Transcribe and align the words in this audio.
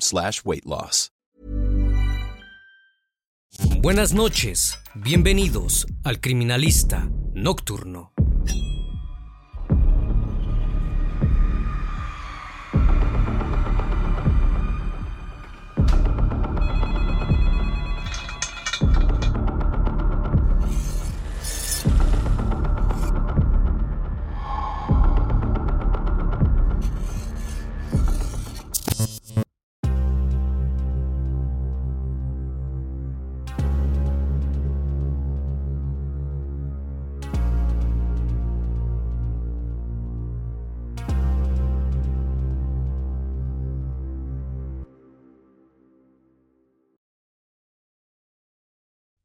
Slash 0.00 0.44
weight 0.44 0.66
loss. 0.66 1.10
Buenas 3.80 4.12
noches, 4.12 4.78
bienvenidos 4.94 5.86
al 6.04 6.20
Criminalista 6.20 7.08
Nocturno. 7.32 8.12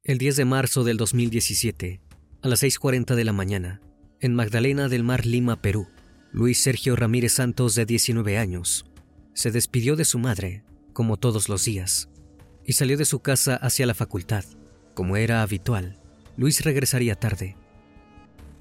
El 0.07 0.19
10 0.19 0.35
de 0.35 0.45
marzo 0.45 0.83
del 0.83 0.97
2017, 0.97 1.99
a 2.43 2.47
las 2.47 2.61
6.40 2.61 3.15
de 3.15 3.23
la 3.23 3.33
mañana, 3.33 3.81
en 4.19 4.35
Magdalena 4.35 4.87
del 4.87 5.03
Mar, 5.03 5.25
Lima, 5.25 5.63
Perú, 5.63 5.87
Luis 6.31 6.61
Sergio 6.61 6.95
Ramírez 6.95 7.33
Santos, 7.33 7.73
de 7.73 7.87
19 7.87 8.37
años, 8.37 8.85
se 9.33 9.49
despidió 9.49 9.95
de 9.95 10.05
su 10.05 10.19
madre, 10.19 10.63
como 10.93 11.17
todos 11.17 11.49
los 11.49 11.65
días, 11.65 12.07
y 12.63 12.73
salió 12.73 12.97
de 12.97 13.05
su 13.05 13.21
casa 13.21 13.55
hacia 13.55 13.87
la 13.87 13.95
facultad. 13.95 14.45
Como 14.93 15.17
era 15.17 15.41
habitual, 15.41 15.97
Luis 16.37 16.63
regresaría 16.63 17.15
tarde. 17.15 17.57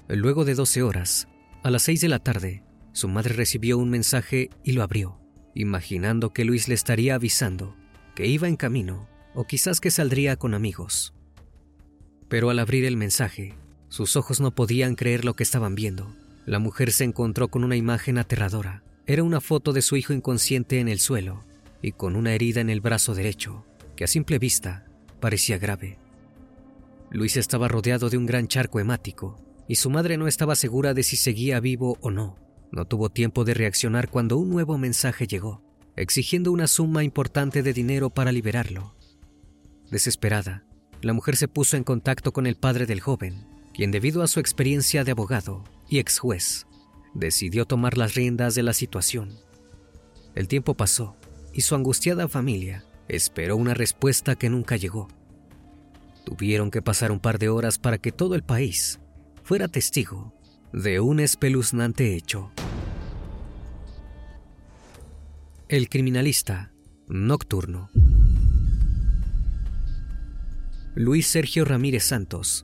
Luego 0.07 0.45
de 0.45 0.55
12 0.55 0.81
horas, 0.81 1.27
a 1.61 1.69
las 1.69 1.83
6 1.83 2.01
de 2.01 2.09
la 2.09 2.17
tarde, 2.17 2.63
su 2.91 3.07
madre 3.07 3.35
recibió 3.35 3.77
un 3.77 3.91
mensaje 3.91 4.49
y 4.63 4.71
lo 4.71 4.81
abrió, 4.81 5.19
imaginando 5.53 6.33
que 6.33 6.43
Luis 6.43 6.67
le 6.67 6.73
estaría 6.73 7.13
avisando 7.13 7.75
que 8.15 8.25
iba 8.25 8.47
en 8.47 8.55
camino 8.55 9.07
o 9.35 9.45
quizás 9.45 9.79
que 9.79 9.91
saldría 9.91 10.37
con 10.37 10.55
amigos. 10.55 11.15
Pero 12.27 12.49
al 12.49 12.59
abrir 12.59 12.85
el 12.85 12.97
mensaje, 12.97 13.53
sus 13.89 14.15
ojos 14.15 14.41
no 14.41 14.51
podían 14.51 14.95
creer 14.95 15.25
lo 15.25 15.35
que 15.35 15.43
estaban 15.43 15.75
viendo. 15.75 16.13
La 16.45 16.59
mujer 16.59 16.91
se 16.91 17.03
encontró 17.03 17.47
con 17.47 17.63
una 17.63 17.75
imagen 17.75 18.17
aterradora. 18.17 18.83
Era 19.07 19.23
una 19.23 19.41
foto 19.41 19.73
de 19.73 19.81
su 19.81 19.95
hijo 19.95 20.13
inconsciente 20.13 20.79
en 20.79 20.87
el 20.87 20.99
suelo 20.99 21.43
y 21.81 21.91
con 21.91 22.15
una 22.15 22.33
herida 22.33 22.61
en 22.61 22.69
el 22.69 22.81
brazo 22.81 23.13
derecho, 23.13 23.65
que 23.95 24.03
a 24.03 24.07
simple 24.07 24.39
vista 24.39 24.85
parecía 25.19 25.57
grave. 25.57 25.97
Luis 27.11 27.37
estaba 27.37 27.67
rodeado 27.67 28.09
de 28.09 28.17
un 28.17 28.25
gran 28.25 28.47
charco 28.47 28.79
hemático 28.79 29.39
y 29.67 29.75
su 29.75 29.89
madre 29.89 30.17
no 30.17 30.27
estaba 30.27 30.55
segura 30.55 30.93
de 30.93 31.03
si 31.03 31.15
seguía 31.15 31.59
vivo 31.59 31.97
o 32.01 32.11
no. 32.11 32.37
No 32.71 32.85
tuvo 32.85 33.09
tiempo 33.09 33.45
de 33.45 33.53
reaccionar 33.53 34.09
cuando 34.09 34.37
un 34.37 34.49
nuevo 34.49 34.77
mensaje 34.77 35.27
llegó, 35.27 35.61
exigiendo 35.95 36.51
una 36.51 36.67
suma 36.67 37.03
importante 37.03 37.63
de 37.63 37.73
dinero 37.73 38.09
para 38.09 38.31
liberarlo. 38.31 38.95
Desesperada, 39.91 40.65
la 41.05 41.13
mujer 41.13 41.35
se 41.35 41.47
puso 41.47 41.77
en 41.77 41.83
contacto 41.83 42.33
con 42.33 42.47
el 42.47 42.55
padre 42.55 42.87
del 42.87 42.99
joven, 42.99 43.45
quien 43.75 43.91
debido 43.91 44.23
a 44.23 44.27
su 44.27 44.39
experiencia 44.39 45.03
de 45.03 45.11
abogado 45.11 45.63
y 45.87 45.99
ex 45.99 46.17
juez, 46.17 46.65
decidió 47.13 47.65
tomar 47.65 47.95
las 47.95 48.15
riendas 48.15 48.55
de 48.55 48.63
la 48.63 48.73
situación. 48.73 49.29
El 50.33 50.47
tiempo 50.47 50.73
pasó 50.73 51.15
y 51.53 51.61
su 51.61 51.75
angustiada 51.75 52.27
familia 52.27 52.85
esperó 53.07 53.55
una 53.55 53.75
respuesta 53.75 54.35
que 54.35 54.49
nunca 54.49 54.77
llegó. 54.77 55.07
Tuvieron 56.23 56.71
que 56.71 56.81
pasar 56.81 57.11
un 57.11 57.19
par 57.19 57.37
de 57.37 57.49
horas 57.49 57.77
para 57.77 57.99
que 57.99 58.11
todo 58.11 58.33
el 58.33 58.41
país 58.41 58.99
fuera 59.43 59.67
testigo 59.67 60.33
de 60.73 61.01
un 61.01 61.19
espeluznante 61.19 62.15
hecho. 62.15 62.49
El 65.69 65.87
criminalista 65.87 66.71
nocturno. 67.07 67.91
Luis 70.97 71.27
Sergio 71.27 71.65
Ramírez 71.65 72.05
Santos 72.05 72.63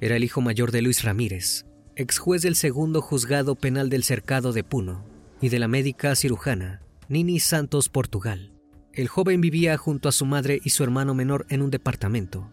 era 0.00 0.14
el 0.14 0.22
hijo 0.22 0.40
mayor 0.40 0.70
de 0.70 0.82
Luis 0.82 1.02
Ramírez, 1.02 1.66
ex 1.96 2.18
juez 2.18 2.40
del 2.42 2.54
segundo 2.54 3.02
juzgado 3.02 3.56
penal 3.56 3.90
del 3.90 4.04
cercado 4.04 4.52
de 4.52 4.62
Puno, 4.62 5.04
y 5.40 5.48
de 5.48 5.58
la 5.58 5.66
médica 5.66 6.14
cirujana 6.14 6.80
Nini 7.08 7.40
Santos 7.40 7.88
Portugal. 7.88 8.52
El 8.92 9.08
joven 9.08 9.40
vivía 9.40 9.76
junto 9.78 10.08
a 10.08 10.12
su 10.12 10.24
madre 10.26 10.60
y 10.62 10.70
su 10.70 10.84
hermano 10.84 11.12
menor 11.14 11.44
en 11.48 11.60
un 11.60 11.72
departamento. 11.72 12.48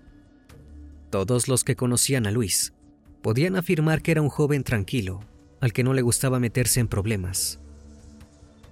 Todos 1.12 1.47
los 1.47 1.63
que 1.63 1.75
conocían 1.75 2.25
a 2.25 2.31
Luis 2.31 2.73
podían 3.22 3.56
afirmar 3.56 4.01
que 4.01 4.09
era 4.09 4.23
un 4.23 4.29
joven 4.29 4.63
tranquilo, 4.63 5.19
al 5.62 5.73
que 5.73 5.84
no 5.84 5.94
le 5.94 6.01
gustaba 6.01 6.39
meterse 6.39 6.79
en 6.79 6.88
problemas. 6.88 7.59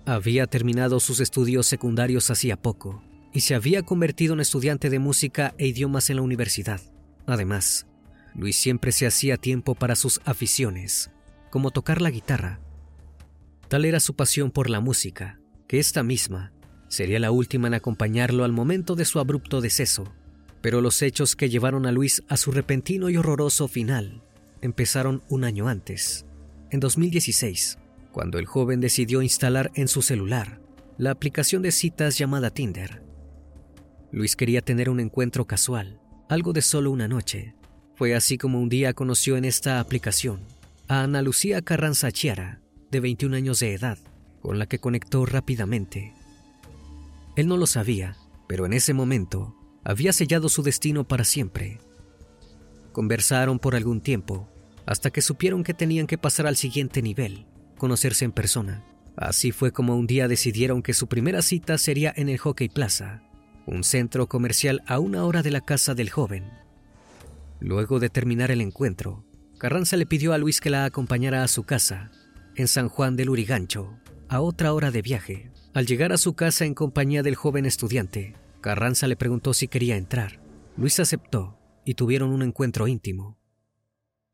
Había 0.06 0.48
terminado 0.48 1.00
sus 1.02 1.20
estudios 1.20 1.68
secundarios 1.68 2.32
hacía 2.32 2.58
poco 2.58 3.04
y 3.38 3.42
se 3.42 3.54
había 3.54 3.84
convertido 3.84 4.34
en 4.34 4.40
estudiante 4.40 4.90
de 4.90 4.98
música 4.98 5.54
e 5.60 5.68
idiomas 5.68 6.10
en 6.10 6.16
la 6.16 6.24
universidad. 6.24 6.82
Además, 7.28 7.86
Luis 8.34 8.56
siempre 8.56 8.92
se 8.92 9.06
hacía 9.06 9.38
tiempo 9.38 9.76
para 9.76 9.96
sus 9.96 10.22
aficiones, 10.26 11.12
como 11.52 11.70
tocar 11.70 12.02
la 12.02 12.10
guitarra. 12.10 12.60
Tal 13.68 13.86
era 13.86 14.00
su 14.00 14.16
pasión 14.16 14.50
por 14.50 14.72
la 14.72 14.80
música, 14.80 15.40
que 15.68 15.78
esta 15.78 16.02
misma 16.02 16.52
sería 16.88 17.20
la 17.20 17.30
última 17.30 17.68
en 17.68 17.76
acompañarlo 17.76 18.44
al 18.44 18.54
momento 18.54 18.96
de 18.96 19.06
su 19.06 19.20
abrupto 19.20 19.62
deceso. 19.62 20.12
Pero 20.62 20.82
los 20.82 21.04
hechos 21.04 21.36
que 21.36 21.48
llevaron 21.48 21.86
a 21.86 21.92
Luis 21.92 22.24
a 22.30 22.38
su 22.38 22.52
repentino 22.52 23.08
y 23.12 23.18
horroroso 23.18 23.68
final 23.68 24.24
empezaron 24.64 25.22
un 25.30 25.44
año 25.44 25.68
antes, 25.68 26.26
en 26.72 26.80
2016, 26.80 27.78
cuando 28.12 28.40
el 28.40 28.48
joven 28.48 28.82
decidió 28.82 29.22
instalar 29.22 29.70
en 29.76 29.88
su 29.88 30.02
celular 30.02 30.60
la 30.98 31.12
aplicación 31.12 31.62
de 31.62 31.72
citas 31.72 32.18
llamada 32.18 32.50
Tinder. 32.50 33.06
Luis 34.12 34.36
quería 34.36 34.62
tener 34.62 34.90
un 34.90 35.00
encuentro 35.00 35.46
casual, 35.46 36.00
algo 36.30 36.54
de 36.54 36.62
solo 36.62 36.92
una 36.92 37.08
noche. 37.08 37.56
Fue 37.96 38.16
así 38.16 38.38
como 38.38 38.62
un 38.62 38.70
día 38.70 38.94
conoció 38.94 39.38
en 39.38 39.46
esta 39.46 39.80
aplicación 39.80 40.40
a 40.88 41.04
Ana 41.04 41.22
Lucía 41.22 41.62
Carranza 41.62 42.12
Chiara, 42.12 42.62
de 42.90 43.02
21 43.02 43.36
años 43.36 43.60
de 43.60 43.74
edad, 43.74 43.98
con 44.42 44.58
la 44.60 44.66
que 44.66 44.80
conectó 44.80 45.26
rápidamente. 45.26 46.14
Él 47.36 47.48
no 47.48 47.58
lo 47.58 47.68
sabía, 47.68 48.16
pero 48.48 48.66
en 48.66 48.74
ese 48.74 48.94
momento 48.94 49.56
había 49.84 50.14
sellado 50.14 50.48
su 50.48 50.64
destino 50.64 51.06
para 51.06 51.26
siempre. 51.26 51.80
Conversaron 52.94 53.60
por 53.60 53.76
algún 53.76 54.00
tiempo, 54.00 54.48
hasta 54.86 55.12
que 55.12 55.22
supieron 55.22 55.64
que 55.64 55.74
tenían 55.74 56.08
que 56.08 56.18
pasar 56.18 56.48
al 56.48 56.56
siguiente 56.56 57.02
nivel, 57.02 57.46
conocerse 57.78 58.24
en 58.24 58.32
persona. 58.32 58.86
Así 59.18 59.52
fue 59.52 59.74
como 59.74 59.98
un 59.98 60.08
día 60.08 60.30
decidieron 60.30 60.82
que 60.82 60.94
su 60.94 61.08
primera 61.08 61.42
cita 61.42 61.78
sería 61.78 62.14
en 62.16 62.30
el 62.30 62.38
Hockey 62.38 62.70
Plaza, 62.70 63.27
un 63.68 63.84
centro 63.84 64.28
comercial 64.28 64.82
a 64.88 65.00
una 65.00 65.26
hora 65.26 65.44
de 65.44 65.52
la 65.52 65.62
casa 65.62 65.94
del 65.94 66.10
joven. 66.10 66.50
Luego 67.60 68.00
de 68.00 68.10
terminar 68.10 68.50
el 68.50 68.62
encuentro, 68.62 69.26
Carranza 69.58 69.98
le 69.98 70.06
pidió 70.06 70.34
a 70.34 70.38
Luis 70.38 70.62
que 70.62 70.70
la 70.70 70.86
acompañara 70.86 71.44
a 71.44 71.48
su 71.48 71.64
casa, 71.64 72.12
en 72.56 72.68
San 72.68 72.88
Juan 72.90 73.16
del 73.16 73.30
Urigancho, 73.30 74.00
a 74.30 74.42
otra 74.42 74.74
hora 74.74 74.90
de 74.90 75.02
viaje. 75.02 75.52
Al 75.74 75.86
llegar 75.86 76.14
a 76.14 76.18
su 76.18 76.34
casa 76.34 76.66
en 76.66 76.74
compañía 76.74 77.24
del 77.24 77.36
joven 77.36 77.66
estudiante, 77.66 78.36
Carranza 78.62 79.08
le 79.08 79.16
preguntó 79.16 79.54
si 79.54 79.68
quería 79.68 79.98
entrar. 79.98 80.40
Luis 80.78 81.00
aceptó 81.00 81.60
y 81.86 81.96
tuvieron 81.96 82.30
un 82.30 82.44
encuentro 82.44 82.88
íntimo. 82.88 83.38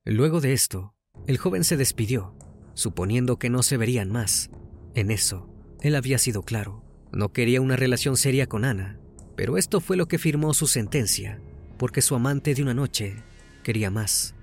Luego 0.05 0.41
de 0.41 0.53
esto, 0.53 0.93
el 1.27 1.37
joven 1.37 1.63
se 1.63 1.77
despidió, 1.77 2.35
suponiendo 2.75 3.39
que 3.39 3.49
no 3.49 3.63
se 3.63 3.77
verían 3.77 4.11
más. 4.11 4.51
En 4.93 5.09
eso, 5.09 5.49
él 5.81 5.95
había 5.95 6.17
sido 6.17 6.43
claro. 6.43 6.83
No 7.11 7.31
quería 7.31 7.61
una 7.61 7.75
relación 7.75 8.17
seria 8.17 8.47
con 8.47 8.65
Ana, 8.65 8.99
pero 9.35 9.57
esto 9.57 9.79
fue 9.79 9.97
lo 9.97 10.07
que 10.07 10.17
firmó 10.17 10.53
su 10.53 10.67
sentencia, 10.67 11.39
porque 11.77 12.01
su 12.01 12.15
amante 12.15 12.53
de 12.53 12.61
una 12.61 12.73
noche 12.73 13.15
quería 13.63 13.89
más. 13.89 14.35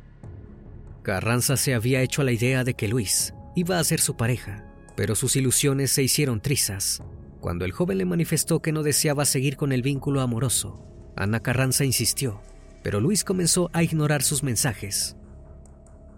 Carranza 1.03 1.57
se 1.57 1.75
había 1.75 2.03
hecho 2.03 2.23
a 2.23 2.25
la 2.25 2.33
idea 2.33 2.65
de 2.65 2.75
que 2.75 2.89
Luis 2.89 3.35
iba 3.55 3.79
a 3.79 3.85
ser 3.85 4.01
su 4.01 4.17
pareja, 4.17 4.65
pero 4.97 5.15
sus 5.15 5.37
ilusiones 5.37 5.91
se 5.91 6.03
hicieron 6.03 6.41
trizas 6.41 7.03
cuando 7.41 7.65
el 7.65 7.73
joven 7.73 7.99
le 7.99 8.05
manifestó 8.05 8.61
que 8.61 8.73
no 8.73 8.83
deseaba 8.83 9.25
seguir 9.25 9.57
con 9.57 9.73
el 9.73 9.83
vínculo 9.83 10.21
amoroso. 10.21 10.85
Ana 11.17 11.41
Carranza 11.41 11.85
insistió, 11.85 12.43
pero 12.83 13.01
Luis 13.01 13.25
comenzó 13.25 13.71
a 13.73 13.83
ignorar 13.83 14.23
sus 14.23 14.43
mensajes. 14.43 15.17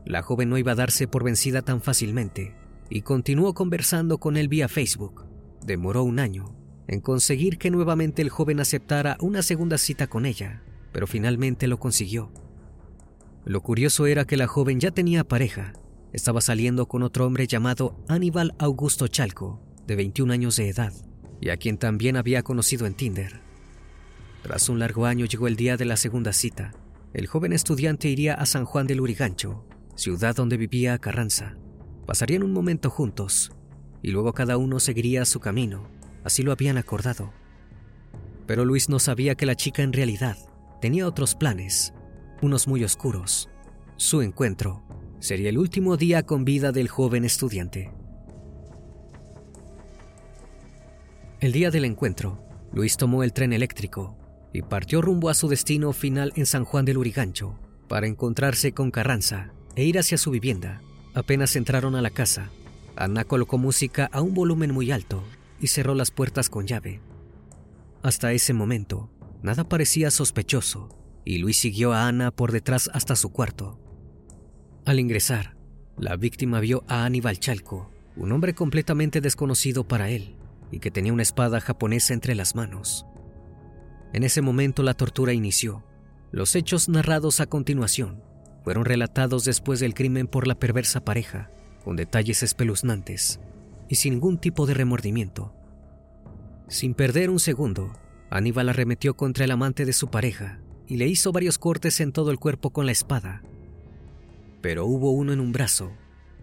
La 0.05 0.23
joven 0.23 0.51
no 0.51 0.59
iba 0.59 0.73
a 0.73 0.77
darse 0.77 1.07
por 1.07 1.23
vencida 1.23 1.63
tan 1.63 1.81
fácilmente 1.81 2.57
y 2.91 3.03
continuó 3.03 3.55
conversando 3.55 4.19
con 4.19 4.37
él 4.37 4.49
vía 4.49 4.69
Facebook. 4.69 5.27
Demoró 5.65 6.03
un 6.03 6.19
año 6.19 6.57
en 6.93 7.01
conseguir 7.01 7.57
que 7.57 7.71
nuevamente 7.71 8.21
el 8.21 8.29
joven 8.29 8.61
aceptara 8.61 9.17
una 9.19 9.41
segunda 9.41 9.79
cita 9.79 10.09
con 10.09 10.27
ella, 10.27 10.63
pero 10.93 11.07
finalmente 11.07 11.67
lo 11.67 11.79
consiguió. 11.79 12.31
Lo 13.47 13.63
curioso 13.63 14.05
era 14.05 14.27
que 14.27 14.37
la 14.37 14.47
joven 14.47 14.79
ya 14.79 14.91
tenía 14.91 15.25
pareja. 15.25 15.73
Estaba 16.13 16.43
saliendo 16.43 16.89
con 16.89 17.03
otro 17.03 17.27
hombre 17.27 17.47
llamado 17.47 17.97
Aníbal 18.09 18.55
Augusto 18.59 19.09
Chalco, 19.09 19.59
de 19.87 19.97
21 19.97 20.35
años 20.35 20.57
de 20.57 20.69
edad, 20.69 20.93
y 21.41 21.49
a 21.49 21.57
quien 21.57 21.79
también 21.79 22.19
había 22.19 22.43
conocido 22.43 22.85
en 22.85 22.93
Tinder. 22.93 23.41
Tras 24.43 24.69
un 24.69 24.79
largo 24.79 25.07
año 25.07 25.25
llegó 25.25 25.49
el 25.49 25.57
día 25.57 25.79
de 25.79 25.87
la 25.87 25.97
segunda 25.97 26.35
cita. 26.35 26.73
El 27.15 27.27
joven 27.27 27.55
estudiante 27.55 28.11
iría 28.11 28.35
a 28.35 28.45
San 28.45 28.67
Juan 28.67 28.87
del 28.87 29.01
Urigancho, 29.01 29.65
ciudad 29.95 30.37
donde 30.37 30.59
vivía 30.59 30.99
Carranza. 30.99 31.57
Pasarían 32.07 32.43
un 32.43 32.53
momento 32.53 32.91
juntos, 32.91 33.51
y 34.03 34.11
luego 34.11 34.35
cada 34.35 34.59
uno 34.59 34.79
seguiría 34.79 35.25
su 35.25 35.41
camino. 35.41 36.02
Así 36.25 36.43
lo 36.43 36.53
habían 36.53 36.79
acordado. 36.79 37.33
Pero 38.47 38.65
Luis 38.65 38.89
no 38.89 38.99
sabía 38.99 39.35
que 39.35 39.47
la 39.47 39.55
chica 39.55 39.83
en 39.83 39.93
realidad 39.93 40.37
tenía 40.81 41.07
otros 41.07 41.35
planes 41.35 41.95
unos 42.43 42.67
muy 42.67 42.85
oscuros. 42.85 43.49
Su 43.97 44.21
encuentro 44.21 44.83
sería 45.21 45.49
el 45.49 45.59
último 45.59 45.97
día 45.97 46.25
con 46.25 46.45
vida 46.45 46.73
del 46.73 46.89
joven 46.89 47.25
estudiante. 47.25 47.93
El 51.41 51.53
día 51.53 51.71
del 51.71 51.85
encuentro, 51.85 52.45
Luis 52.73 52.97
tomó 52.97 53.23
el 53.23 53.33
tren 53.33 53.53
eléctrico 53.53 54.17
y 54.53 54.63
partió 54.63 55.01
rumbo 55.01 55.29
a 55.29 55.35
su 55.35 55.49
destino 55.49 55.93
final 55.93 56.33
en 56.37 56.47
San 56.47 56.65
Juan 56.65 56.85
del 56.85 56.99
Urigancho 56.99 57.59
para 57.89 58.07
encontrarse 58.07 58.73
con 58.73 58.91
Carranza 58.91 59.53
e 59.77 59.85
ir 59.85 59.99
hacia 59.99 60.19
su 60.19 60.31
vivienda. 60.31 60.83
Apenas 61.15 61.57
entraron 61.57 61.95
a 61.95 62.03
la 62.03 62.11
casa, 62.11 62.51
Ana 62.97 63.25
colocó 63.25 63.59
música 63.59 64.09
a 64.13 64.21
un 64.21 64.35
volumen 64.35 64.73
muy 64.73 64.91
alto 64.91 65.23
y 65.63 65.69
cerró 65.69 65.95
las 65.95 66.11
puertas 66.11 66.51
con 66.51 66.67
llave. 66.67 67.01
Hasta 68.03 68.33
ese 68.33 68.53
momento, 68.53 69.11
nada 69.43 69.69
parecía 69.69 70.11
sospechoso 70.11 70.89
y 71.25 71.39
Luis 71.39 71.57
siguió 71.57 71.93
a 71.93 72.09
Ana 72.09 72.33
por 72.33 72.51
detrás 72.51 72.91
hasta 72.93 73.15
su 73.15 73.31
cuarto. 73.31 73.79
Al 74.85 74.99
ingresar, 74.99 75.57
la 75.97 76.17
víctima 76.17 76.59
vio 76.59 76.83
a 76.89 77.05
Aníbal 77.05 77.39
Chalco, 77.39 77.93
un 78.17 78.33
hombre 78.33 78.55
completamente 78.55 79.21
desconocido 79.21 79.87
para 79.87 80.11
él 80.11 80.37
y 80.73 80.81
que 80.81 80.91
tenía 80.91 81.13
una 81.13 81.23
espada 81.23 81.61
japonesa 81.61 82.13
entre 82.13 82.35
las 82.35 82.57
manos. 82.57 83.07
En 84.13 84.25
ese 84.25 84.43
momento 84.43 84.83
la 84.83 84.95
tortura 84.95 85.33
inició. 85.33 85.85
Los 86.33 86.57
hechos 86.57 86.89
narrados 86.89 87.41
a 87.41 87.47
continuación 87.47 88.25
fueron 88.65 88.85
relatados 88.85 89.45
después 89.45 89.79
del 89.79 89.95
crimen 89.95 90.27
por 90.27 90.49
la 90.49 90.57
perversa 90.57 91.05
pareja, 91.05 91.51
con 91.85 91.95
detalles 91.95 92.43
espeluznantes 92.43 93.39
y 93.93 93.97
sin 93.97 94.15
ningún 94.15 94.39
tipo 94.39 94.65
de 94.65 94.73
remordimiento. 94.73 95.53
Sin 96.67 96.95
perder 96.95 97.29
un 97.29 97.39
segundo, 97.39 97.93
Aníbal 98.31 98.71
arremetió 98.71 99.19
contra 99.19 99.45
el 99.45 99.51
amante 99.51 99.85
de 99.85 99.93
su 99.93 100.09
pareja 100.09 100.63
y 100.87 100.97
le 100.97 101.09
hizo 101.09 101.31
varios 101.31 101.59
cortes 101.59 102.01
en 102.01 102.11
todo 102.11 102.31
el 102.31 102.39
cuerpo 102.39 102.71
con 102.71 102.87
la 102.87 102.93
espada. 102.93 103.43
Pero 104.63 104.87
hubo 104.87 105.11
uno 105.11 105.35
en 105.35 105.41
un 105.41 105.53
brazo 105.53 105.93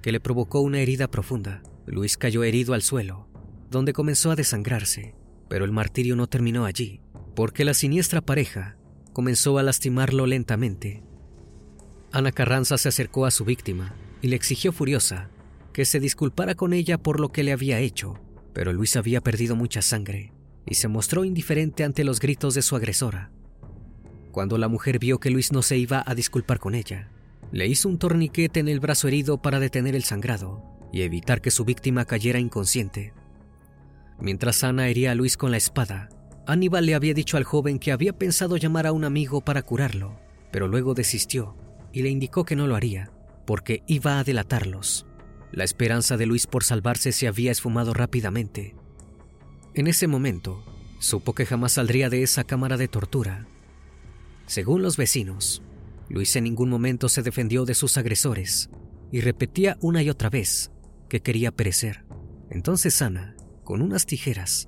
que 0.04 0.12
le 0.12 0.20
provocó 0.20 0.60
una 0.60 0.80
herida 0.80 1.10
profunda. 1.10 1.64
Luis 1.88 2.18
cayó 2.18 2.44
herido 2.44 2.76
al 2.76 2.84
suelo, 2.84 3.28
donde 3.72 3.94
comenzó 3.94 4.30
a 4.30 4.36
desangrarse, 4.36 5.16
pero 5.48 5.66
el 5.66 5.72
martirio 5.72 6.16
no 6.16 6.28
terminó 6.28 6.66
allí, 6.66 7.02
porque 7.36 7.66
la 7.66 7.74
siniestra 7.74 8.22
pareja 8.22 8.78
comenzó 9.12 9.58
a 9.58 9.64
lastimarlo 9.64 10.28
lentamente. 10.28 11.02
Ana 12.12 12.32
Carranza 12.32 12.78
se 12.78 12.90
acercó 12.90 13.26
a 13.26 13.32
su 13.32 13.44
víctima 13.44 13.96
y 14.22 14.28
le 14.28 14.36
exigió 14.36 14.72
furiosa 14.72 15.32
que 15.74 15.86
se 15.86 16.00
disculpara 16.00 16.56
con 16.56 16.74
ella 16.74 16.98
por 16.98 17.20
lo 17.20 17.30
que 17.30 17.44
le 17.44 17.52
había 17.52 17.80
hecho, 17.80 18.20
pero 18.54 18.74
Luis 18.74 18.96
había 18.96 19.22
perdido 19.22 19.56
mucha 19.56 19.82
sangre 19.82 20.34
y 20.66 20.76
se 20.76 20.88
mostró 20.88 21.26
indiferente 21.26 21.84
ante 21.84 22.04
los 22.04 22.20
gritos 22.20 22.54
de 22.54 22.62
su 22.62 22.76
agresora. 22.76 23.32
Cuando 24.32 24.58
la 24.58 24.68
mujer 24.68 25.00
vio 25.00 25.20
que 25.20 25.32
Luis 25.32 25.52
no 25.52 25.62
se 25.62 25.78
iba 25.78 26.04
a 26.06 26.16
disculpar 26.16 26.60
con 26.60 26.76
ella, 26.76 27.10
le 27.52 27.68
hizo 27.68 27.90
un 27.90 27.98
torniquete 27.98 28.60
en 28.60 28.68
el 28.68 28.80
brazo 28.80 29.08
herido 29.08 29.42
para 29.42 29.60
detener 29.60 29.96
el 29.96 30.04
sangrado 30.04 30.64
y 30.94 31.02
evitar 31.02 31.42
que 31.42 31.52
su 31.52 31.66
víctima 31.66 32.06
cayera 32.06 32.40
inconsciente. 32.40 33.14
Mientras 34.20 34.64
Ana 34.64 34.88
hería 34.88 35.12
a 35.12 35.16
Luis 35.16 35.38
con 35.38 35.52
la 35.52 35.58
espada, 35.58 36.10
Aníbal 36.46 36.86
le 36.86 36.96
había 36.96 37.14
dicho 37.14 37.38
al 37.38 37.44
joven 37.44 37.80
que 37.80 37.92
había 37.92 38.14
pensado 38.14 38.58
llamar 38.58 38.86
a 38.88 38.92
un 38.92 39.04
amigo 39.04 39.42
para 39.42 39.62
curarlo, 39.62 40.20
pero 40.52 40.68
luego 40.68 40.94
desistió 40.94 41.56
y 41.92 42.02
le 42.02 42.10
indicó 42.10 42.44
que 42.44 42.56
no 42.56 42.68
lo 42.68 42.76
haría, 42.76 43.12
porque 43.46 43.84
iba 43.88 44.20
a 44.20 44.24
delatarlos. 44.24 45.06
La 45.52 45.64
esperanza 45.64 46.18
de 46.18 46.26
Luis 46.26 46.48
por 46.48 46.64
salvarse 46.64 47.12
se 47.12 47.28
había 47.28 47.52
esfumado 47.52 47.94
rápidamente. 47.94 48.76
En 49.74 49.88
ese 49.88 50.08
momento, 50.08 50.64
supo 51.00 51.34
que 51.34 51.46
jamás 51.46 51.74
saldría 51.74 52.10
de 52.10 52.24
esa 52.24 52.44
cámara 52.44 52.78
de 52.78 52.88
tortura 52.88 53.48
según 54.50 54.82
los 54.82 54.98
vecinos, 54.98 55.62
Luis 56.10 56.36
en 56.36 56.46
ningún 56.46 56.72
momento 56.72 57.08
se 57.08 57.22
defendió 57.22 57.66
de 57.66 57.76
sus 57.76 57.98
agresores 57.98 58.72
y 59.12 59.22
repetía 59.22 59.78
una 59.80 60.02
y 60.02 60.10
otra 60.10 60.32
vez 60.32 60.72
que 61.08 61.22
quería 61.22 61.52
perecer. 61.52 62.04
Entonces 62.50 63.00
Ana, 63.04 63.36
con 63.64 63.84
unas 63.84 64.08
tijeras, 64.08 64.68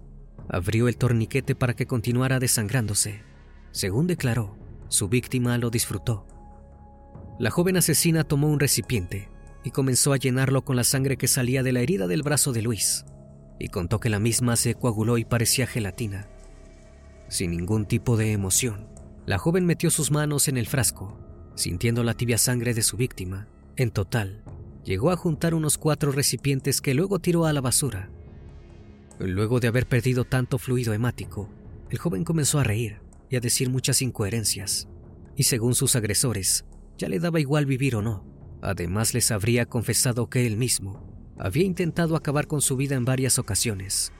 abrió 0.49 0.87
el 0.87 0.97
torniquete 0.97 1.55
para 1.55 1.73
que 1.73 1.87
continuara 1.87 2.37
desangrándose. 2.37 3.23
Según 3.71 4.05
declaró, 4.05 4.55
su 4.87 5.09
víctima 5.09 5.57
lo 5.57 5.71
disfrutó. 5.71 6.27
La 7.39 7.49
joven 7.49 7.75
asesina 7.75 8.23
tomó 8.23 8.49
un 8.49 8.59
recipiente 8.59 9.29
y 9.63 9.71
comenzó 9.71 10.13
a 10.13 10.17
llenarlo 10.17 10.63
con 10.63 10.75
la 10.75 10.83
sangre 10.83 11.17
que 11.17 11.27
salía 11.27 11.63
de 11.63 11.71
la 11.71 11.81
herida 11.81 12.07
del 12.07 12.23
brazo 12.23 12.53
de 12.53 12.61
Luis, 12.61 13.05
y 13.59 13.67
contó 13.67 13.99
que 13.99 14.09
la 14.09 14.19
misma 14.19 14.55
se 14.55 14.75
coaguló 14.75 15.17
y 15.17 15.25
parecía 15.25 15.67
gelatina. 15.67 16.27
Sin 17.29 17.51
ningún 17.51 17.85
tipo 17.85 18.17
de 18.17 18.31
emoción, 18.31 18.87
la 19.25 19.37
joven 19.37 19.65
metió 19.65 19.91
sus 19.91 20.11
manos 20.11 20.47
en 20.47 20.57
el 20.57 20.67
frasco, 20.67 21.17
sintiendo 21.55 22.03
la 22.03 22.15
tibia 22.15 22.37
sangre 22.37 22.73
de 22.73 22.81
su 22.81 22.97
víctima. 22.97 23.47
En 23.75 23.91
total, 23.91 24.43
llegó 24.83 25.11
a 25.11 25.15
juntar 25.15 25.53
unos 25.53 25.77
cuatro 25.77 26.11
recipientes 26.11 26.81
que 26.81 26.93
luego 26.93 27.19
tiró 27.19 27.45
a 27.45 27.53
la 27.53 27.61
basura. 27.61 28.09
Luego 29.19 29.59
de 29.59 29.67
haber 29.67 29.87
perdido 29.87 30.25
tanto 30.25 30.57
fluido 30.57 30.93
hemático, 30.93 31.49
el 31.89 31.99
joven 31.99 32.23
comenzó 32.23 32.59
a 32.59 32.63
reír 32.63 32.99
y 33.29 33.35
a 33.35 33.39
decir 33.39 33.69
muchas 33.69 34.01
incoherencias, 34.01 34.87
y 35.35 35.43
según 35.43 35.75
sus 35.75 35.95
agresores, 35.95 36.65
ya 36.97 37.07
le 37.07 37.19
daba 37.19 37.39
igual 37.39 37.65
vivir 37.65 37.95
o 37.95 38.01
no. 38.01 38.25
Además 38.61 39.13
les 39.13 39.31
habría 39.31 39.65
confesado 39.65 40.29
que 40.29 40.45
él 40.45 40.57
mismo 40.57 41.03
había 41.37 41.63
intentado 41.63 42.15
acabar 42.15 42.45
con 42.45 42.61
su 42.61 42.77
vida 42.77 42.95
en 42.95 43.05
varias 43.05 43.39
ocasiones. 43.39 44.13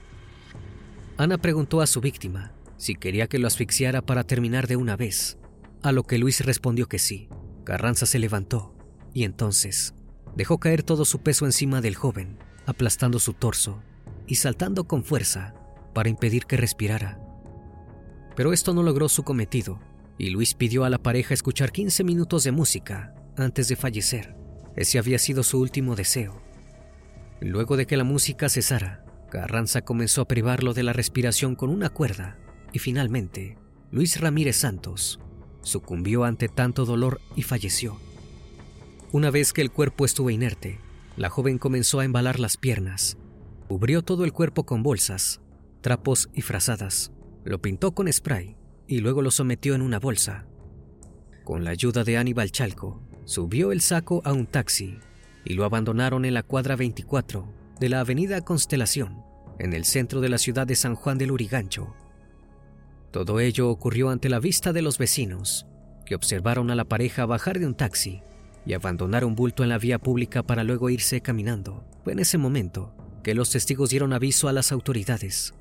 Ana 1.18 1.38
preguntó 1.38 1.82
a 1.82 1.88
su 1.88 2.02
víctima 2.02 2.52
si 2.78 2.96
quería 2.96 3.28
que 3.28 3.38
lo 3.38 3.46
asfixiara 3.46 4.02
para 4.02 4.24
terminar 4.24 4.66
de 4.66 4.76
una 4.76 4.98
vez, 4.98 5.38
a 5.84 5.92
lo 5.92 6.02
que 6.04 6.18
Luis 6.18 6.44
respondió 6.44 6.88
que 6.88 6.98
sí. 6.98 7.30
Carranza 7.64 8.08
se 8.08 8.18
levantó 8.18 8.74
y 9.14 9.24
entonces 9.24 9.94
dejó 10.36 10.60
caer 10.60 10.82
todo 10.82 11.06
su 11.06 11.20
peso 11.22 11.46
encima 11.46 11.80
del 11.80 11.94
joven, 11.94 12.40
aplastando 12.66 13.20
su 13.20 13.34
torso 13.34 13.84
y 14.26 14.36
saltando 14.36 14.86
con 14.86 15.04
fuerza 15.04 15.54
para 15.94 16.10
impedir 16.10 16.46
que 16.46 16.58
respirara. 16.58 17.20
Pero 18.36 18.52
esto 18.52 18.74
no 18.74 18.82
logró 18.82 19.10
su 19.10 19.24
cometido, 19.24 19.80
y 20.18 20.32
Luis 20.32 20.56
pidió 20.56 20.86
a 20.86 20.90
la 20.90 20.98
pareja 20.98 21.36
escuchar 21.36 21.72
15 21.72 22.04
minutos 22.04 22.44
de 22.44 22.52
música 22.52 23.14
antes 23.38 23.68
de 23.68 23.76
fallecer. 23.76 24.36
Ese 24.76 25.00
había 25.00 25.20
sido 25.20 25.44
su 25.44 25.60
último 25.60 25.96
deseo. 25.96 26.42
Luego 27.42 27.78
de 27.78 27.86
que 27.88 27.98
la 27.98 28.04
música 28.04 28.50
cesara, 28.50 29.04
Carranza 29.30 29.82
comenzó 29.82 30.22
a 30.22 30.28
privarlo 30.28 30.74
de 30.74 30.84
la 30.84 30.94
respiración 30.94 31.56
con 31.56 31.70
una 31.70 31.90
cuerda 31.90 32.38
y 32.74 32.80
finalmente 32.80 33.58
Luis 33.92 34.20
Ramírez 34.20 34.58
Santos 34.58 35.20
sucumbió 35.62 36.24
ante 36.24 36.50
tanto 36.50 36.86
dolor 36.86 37.22
y 37.36 37.44
falleció. 37.44 37.98
Una 39.12 39.30
vez 39.30 39.54
que 39.54 39.62
el 39.62 39.72
cuerpo 39.72 40.06
estuvo 40.06 40.30
inerte, 40.30 40.80
la 41.18 41.30
joven 41.30 41.58
comenzó 41.58 42.00
a 42.00 42.06
embalar 42.06 42.40
las 42.40 42.58
piernas, 42.58 43.18
cubrió 43.68 44.02
todo 44.02 44.24
el 44.24 44.34
cuerpo 44.34 44.66
con 44.66 44.84
bolsas, 44.84 45.42
trapos 45.82 46.30
y 46.34 46.42
frazadas, 46.42 47.12
lo 47.44 47.62
pintó 47.62 47.94
con 47.94 48.12
spray 48.12 48.56
y 48.88 49.00
luego 49.00 49.22
lo 49.22 49.32
sometió 49.32 49.76
en 49.76 49.82
una 49.82 50.00
bolsa. 50.00 50.46
Con 51.44 51.64
la 51.64 51.72
ayuda 51.72 52.04
de 52.04 52.18
Aníbal 52.18 52.52
Chalco, 52.52 53.02
subió 53.32 53.72
el 53.72 53.80
saco 53.80 54.22
a 54.26 54.34
un 54.34 54.46
taxi 54.46 55.00
y 55.46 55.54
lo 55.54 55.64
abandonaron 55.64 56.26
en 56.26 56.34
la 56.34 56.44
cuadra 56.44 56.76
24 56.76 57.48
de 57.80 57.88
la 57.88 58.02
avenida 58.02 58.42
Constelación, 58.42 59.24
en 59.58 59.72
el 59.72 59.86
centro 59.86 60.20
de 60.20 60.28
la 60.28 60.38
ciudad 60.38 60.68
de 60.68 60.76
San 60.76 60.96
Juan 60.96 61.18
del 61.18 61.32
Urigancho. 61.32 61.96
Todo 63.10 63.40
ello 63.40 63.70
ocurrió 63.70 64.10
ante 64.10 64.28
la 64.28 64.40
vista 64.40 64.74
de 64.74 64.82
los 64.82 64.98
vecinos, 64.98 65.66
que 66.06 66.14
observaron 66.14 66.72
a 66.72 66.76
la 66.76 66.84
pareja 66.84 67.26
bajar 67.26 67.58
de 67.58 67.68
un 67.68 67.74
taxi 67.74 68.22
y 68.66 68.74
abandonar 68.74 69.24
un 69.24 69.36
bulto 69.36 69.64
en 69.64 69.70
la 69.70 69.78
vía 69.78 69.98
pública 69.98 70.44
para 70.44 70.66
luego 70.66 70.90
irse 70.90 71.22
caminando. 71.22 71.86
Fue 72.04 72.12
en 72.12 72.20
ese 72.20 72.38
momento 72.38 72.94
que 73.24 73.34
los 73.34 73.50
testigos 73.50 73.92
dieron 73.92 74.12
aviso 74.12 74.50
a 74.50 74.54
las 74.54 74.74
autoridades. 74.74 75.54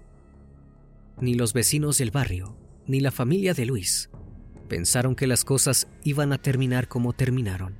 Ni 1.20 1.34
los 1.34 1.52
vecinos 1.52 1.98
del 1.98 2.10
barrio, 2.10 2.56
ni 2.88 2.98
la 2.98 3.12
familia 3.12 3.54
de 3.54 3.66
Luis 3.66 4.10
pensaron 4.70 5.14
que 5.14 5.26
las 5.26 5.44
cosas 5.44 5.86
iban 6.04 6.32
a 6.32 6.38
terminar 6.38 6.88
como 6.88 7.12
terminaron. 7.12 7.74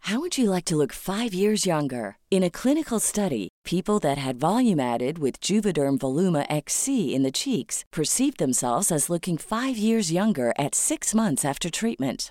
How 0.00 0.20
would 0.20 0.38
you 0.38 0.50
like 0.50 0.66
to 0.66 0.76
look 0.76 0.92
5 0.92 1.34
years 1.34 1.66
younger? 1.66 2.16
In 2.30 2.44
a 2.44 2.50
clinical 2.50 3.00
study, 3.00 3.48
people 3.64 3.98
that 4.00 4.18
had 4.18 4.38
volume 4.38 4.78
added 4.78 5.18
with 5.18 5.40
Juvederm 5.40 5.98
Voluma 5.98 6.44
XC 6.48 7.12
in 7.12 7.24
the 7.24 7.32
cheeks 7.32 7.84
perceived 7.90 8.38
themselves 8.38 8.92
as 8.92 9.10
looking 9.10 9.36
5 9.36 9.76
years 9.76 10.12
younger 10.12 10.52
at 10.56 10.76
6 10.76 11.12
months 11.12 11.44
after 11.44 11.70
treatment. 11.70 12.30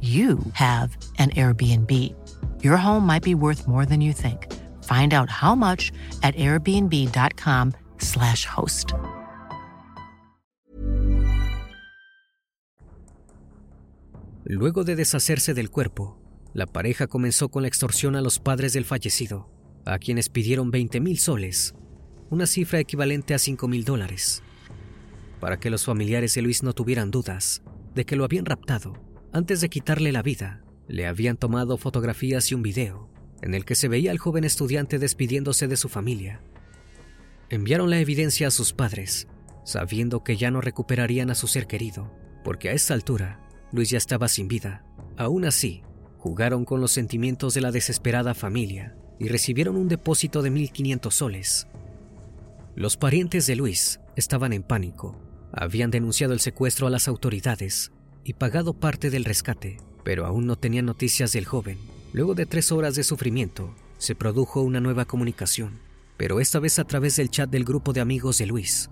you 0.00 0.38
have 0.54 0.96
an 1.18 1.30
Airbnb. 1.30 1.90
Your 2.62 2.76
home 2.76 3.06
might 3.06 3.22
be 3.22 3.34
worth 3.34 3.66
more 3.66 3.84
than 3.84 4.00
you 4.00 4.12
think. 4.12 4.46
Find 4.84 5.12
out 5.12 5.28
how 5.28 5.54
much 5.54 5.92
at 6.22 6.34
airbnb.com/slash 6.36 8.46
host. 8.46 8.92
Luego 14.44 14.84
de 14.84 14.96
deshacerse 14.96 15.54
del 15.54 15.70
cuerpo, 15.70 16.18
la 16.54 16.66
pareja 16.66 17.06
comenzó 17.06 17.50
con 17.50 17.62
la 17.62 17.68
extorsión 17.68 18.16
a 18.16 18.20
los 18.20 18.40
padres 18.40 18.72
del 18.72 18.84
fallecido, 18.84 19.48
a 19.84 19.98
quienes 19.98 20.28
pidieron 20.28 20.70
20 20.70 21.00
mil 21.00 21.18
soles, 21.18 21.74
una 22.30 22.46
cifra 22.46 22.80
equivalente 22.80 23.34
a 23.34 23.38
5 23.38 23.68
mil 23.68 23.84
dólares, 23.84 24.42
para 25.40 25.60
que 25.60 25.70
los 25.70 25.84
familiares 25.84 26.34
de 26.34 26.42
Luis 26.42 26.62
no 26.62 26.72
tuvieran 26.72 27.10
dudas 27.10 27.62
de 27.94 28.04
que 28.04 28.16
lo 28.16 28.24
habían 28.24 28.44
raptado 28.44 29.09
antes 29.32 29.60
de 29.60 29.68
quitarle 29.68 30.12
la 30.12 30.22
vida, 30.22 30.62
le 30.88 31.06
habían 31.06 31.36
tomado 31.36 31.76
fotografías 31.76 32.50
y 32.50 32.54
un 32.54 32.62
video 32.62 33.08
en 33.42 33.54
el 33.54 33.64
que 33.64 33.74
se 33.74 33.88
veía 33.88 34.10
al 34.10 34.18
joven 34.18 34.44
estudiante 34.44 34.98
despidiéndose 34.98 35.68
de 35.68 35.76
su 35.76 35.88
familia. 35.88 36.40
Enviaron 37.48 37.90
la 37.90 38.00
evidencia 38.00 38.48
a 38.48 38.50
sus 38.50 38.72
padres, 38.72 39.28
sabiendo 39.64 40.24
que 40.24 40.36
ya 40.36 40.50
no 40.50 40.60
recuperarían 40.60 41.30
a 41.30 41.34
su 41.34 41.46
ser 41.46 41.66
querido, 41.66 42.12
porque 42.44 42.68
a 42.68 42.72
esta 42.72 42.94
altura 42.94 43.40
Luis 43.72 43.90
ya 43.90 43.98
estaba 43.98 44.28
sin 44.28 44.48
vida. 44.48 44.84
Aún 45.16 45.44
así, 45.44 45.82
jugaron 46.18 46.64
con 46.64 46.80
los 46.80 46.92
sentimientos 46.92 47.54
de 47.54 47.60
la 47.60 47.70
desesperada 47.70 48.34
familia 48.34 48.96
y 49.18 49.28
recibieron 49.28 49.76
un 49.76 49.88
depósito 49.88 50.42
de 50.42 50.50
1.500 50.50 51.10
soles. 51.12 51.66
Los 52.74 52.96
parientes 52.96 53.46
de 53.46 53.56
Luis 53.56 54.00
estaban 54.16 54.52
en 54.52 54.62
pánico. 54.62 55.20
Habían 55.52 55.90
denunciado 55.90 56.32
el 56.32 56.40
secuestro 56.40 56.86
a 56.86 56.90
las 56.90 57.08
autoridades 57.08 57.92
y 58.30 58.32
pagado 58.32 58.74
parte 58.74 59.10
del 59.10 59.24
rescate, 59.24 59.78
pero 60.04 60.24
aún 60.24 60.46
no 60.46 60.54
tenía 60.54 60.82
noticias 60.82 61.32
del 61.32 61.46
joven. 61.46 61.78
Luego 62.12 62.36
de 62.36 62.46
tres 62.46 62.70
horas 62.70 62.94
de 62.94 63.02
sufrimiento, 63.02 63.74
se 63.98 64.14
produjo 64.14 64.62
una 64.62 64.78
nueva 64.78 65.04
comunicación, 65.04 65.80
pero 66.16 66.38
esta 66.38 66.60
vez 66.60 66.78
a 66.78 66.84
través 66.84 67.16
del 67.16 67.28
chat 67.28 67.50
del 67.50 67.64
grupo 67.64 67.92
de 67.92 68.00
amigos 68.00 68.38
de 68.38 68.46
Luis. 68.46 68.88